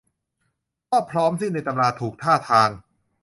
[0.91, 2.69] ก็พร้อมสิ้นในตำราถูกท่าทาง